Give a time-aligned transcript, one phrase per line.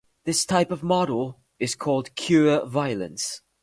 [0.23, 3.41] This type of model is called cure violence.